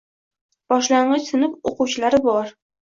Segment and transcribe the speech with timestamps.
[0.73, 2.55] Boshlang‘ich sinf o‘quvchilari bor.